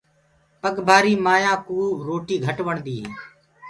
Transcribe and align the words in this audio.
پگ 0.61 0.75
ڀآري 0.87 1.13
مآيآ 1.25 1.53
ڪوُ 1.67 1.79
روٽي 2.07 2.35
گھٽ 2.45 2.57
وڻدي 2.67 2.95
هي۔ 3.01 3.07